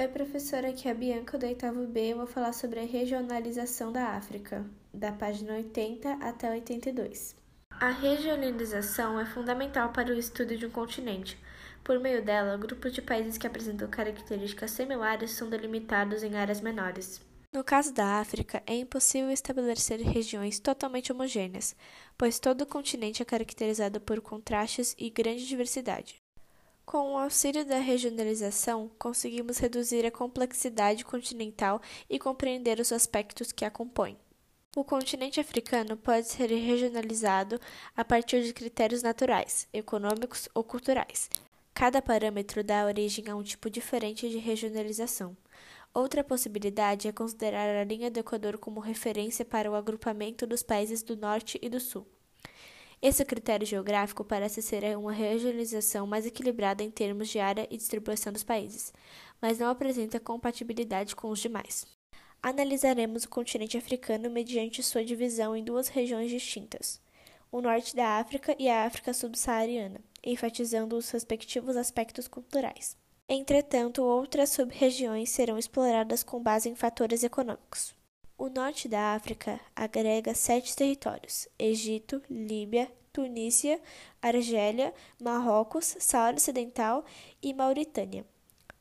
[0.00, 2.12] Oi, professora, aqui é a Bianca do oitavo B.
[2.12, 7.34] Eu vou falar sobre a regionalização da África, da página 80 até 82.
[7.68, 11.36] A regionalização é fundamental para o estudo de um continente.
[11.82, 17.20] Por meio dela, grupos de países que apresentam características similares são delimitados em áreas menores.
[17.52, 21.74] No caso da África, é impossível estabelecer regiões totalmente homogêneas,
[22.16, 26.22] pois todo o continente é caracterizado por contrastes e grande diversidade.
[26.88, 33.66] Com o auxílio da regionalização, conseguimos reduzir a complexidade continental e compreender os aspectos que
[33.66, 34.16] a compõem.
[34.74, 37.60] O continente africano pode ser regionalizado
[37.94, 41.28] a partir de critérios naturais, econômicos ou culturais.
[41.74, 45.36] Cada parâmetro dá origem a um tipo diferente de regionalização.
[45.92, 51.02] Outra possibilidade é considerar a linha do Equador como referência para o agrupamento dos países
[51.02, 52.06] do Norte e do Sul.
[53.00, 58.32] Esse critério geográfico parece ser uma regionalização mais equilibrada em termos de área e distribuição
[58.32, 58.92] dos países,
[59.40, 61.86] mas não apresenta compatibilidade com os demais.
[62.42, 67.00] Analisaremos o continente africano mediante sua divisão em duas regiões distintas,
[67.52, 72.96] o norte da África e a África subsaariana, enfatizando os respectivos aspectos culturais.
[73.28, 77.97] Entretanto, outras sub-regiões serão exploradas com base em fatores econômicos.
[78.40, 83.80] O norte da África agrega sete territórios: Egito, Líbia, Tunísia,
[84.22, 87.04] Argélia, Marrocos, Saara Ocidental
[87.42, 88.24] e Mauritânia,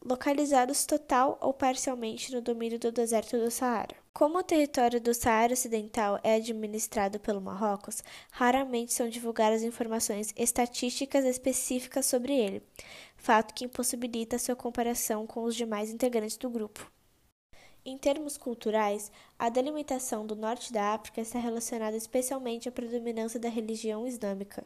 [0.06, 3.96] localizados total ou parcialmente no domínio do deserto do Saara.
[4.14, 11.26] Como o território do Saara Ocidental é administrado pelo Marrocos, raramente são divulgadas informações estatísticas
[11.26, 12.62] específicas sobre ele,
[13.16, 16.92] fato que impossibilita sua comparação com os demais integrantes do grupo.
[17.90, 23.48] Em termos culturais, a delimitação do norte da África está relacionada especialmente à predominância da
[23.48, 24.66] religião islâmica.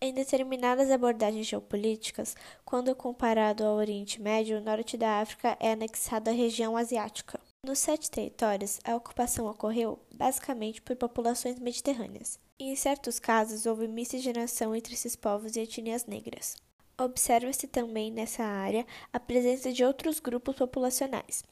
[0.00, 6.30] Em determinadas abordagens geopolíticas, quando comparado ao Oriente Médio, o norte da África é anexado
[6.30, 7.38] à região asiática.
[7.64, 12.40] Nos sete territórios, a ocupação ocorreu basicamente por populações mediterrâneas.
[12.58, 16.56] E, em certos casos, houve miscigenação entre esses povos e etnias negras.
[16.98, 21.44] Observa-se também nessa área a presença de outros grupos populacionais,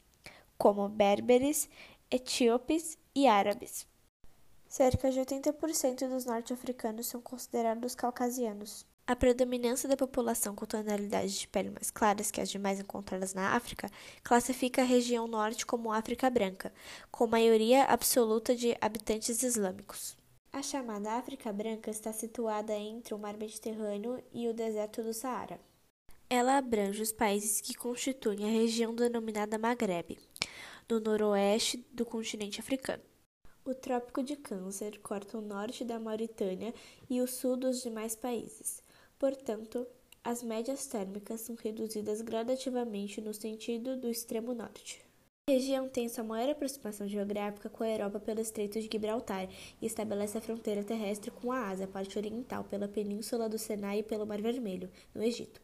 [0.61, 1.67] como berberes,
[2.11, 3.87] etíopes e árabes.
[4.67, 8.85] Cerca de 80% dos norte-africanos são considerados caucasianos.
[9.07, 13.55] A predominância da população com tonalidades de pele mais claras que as demais encontradas na
[13.55, 13.89] África
[14.23, 16.71] classifica a região norte como África branca,
[17.09, 20.15] com maioria absoluta de habitantes islâmicos.
[20.53, 25.59] A chamada África Branca está situada entre o Mar Mediterrâneo e o deserto do Saara.
[26.29, 30.17] Ela abrange os países que constituem a região denominada Maghreb,
[30.89, 33.03] no noroeste do continente africano.
[33.63, 36.73] O Trópico de Câncer corta o norte da Mauritânia
[37.09, 38.83] e o sul dos demais países.
[39.19, 39.85] Portanto,
[40.23, 45.01] as médias térmicas são reduzidas gradativamente no sentido do extremo norte.
[45.49, 49.49] A região tem sua maior aproximação geográfica com a Europa pelo Estreito de Gibraltar
[49.81, 54.03] e estabelece a fronteira terrestre com a Ásia, parte oriental, pela Península do Sinai e
[54.03, 55.59] pelo Mar Vermelho, no Egito.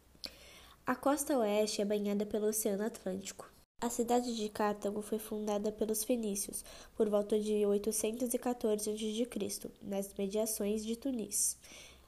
[0.85, 3.51] A costa oeste é banhada pelo Oceano Atlântico.
[3.79, 6.65] A cidade de Cartago foi fundada pelos fenícios
[6.95, 11.55] por volta de 814 a.C., nas mediações de Tunis,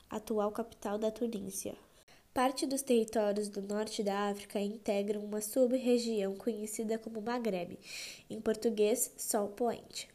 [0.10, 1.76] atual capital da Tunísia.
[2.34, 7.78] Parte dos territórios do norte da África integram uma sub-região conhecida como Maghreb,
[8.28, 10.10] em português, Sol Poente.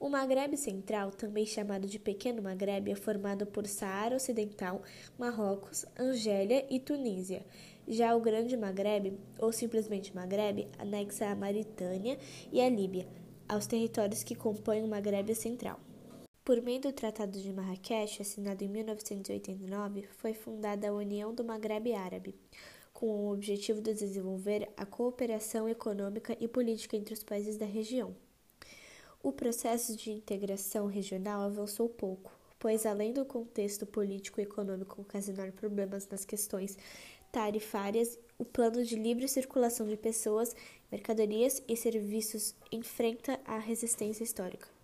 [0.00, 4.82] O Maghreb Central, também chamado de Pequeno Maghreb, é formado por Saara Ocidental,
[5.18, 7.44] Marrocos, Argélia e Tunísia.
[7.92, 12.16] Já o Grande Maghreb, ou simplesmente Maghreb, anexa a Mauritânia
[12.52, 13.08] e a Líbia,
[13.48, 15.80] aos territórios que compõem o Maghreb Central.
[16.44, 21.92] Por meio do Tratado de Marrakech, assinado em 1989, foi fundada a União do Maghreb
[21.92, 22.36] Árabe,
[22.92, 28.14] com o objetivo de desenvolver a cooperação econômica e política entre os países da região.
[29.20, 35.50] O processo de integração regional avançou pouco, pois, além do contexto político e econômico ocasionar
[35.50, 36.78] problemas nas questões
[37.30, 40.54] tarifárias, o plano de livre circulação de pessoas,
[40.90, 44.79] mercadorias e serviços enfrenta a resistência histórica.